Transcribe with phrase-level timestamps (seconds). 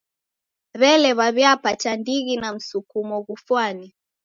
[0.81, 3.87] W'elee, waw'iapata ndighi na msukumo ghufwane?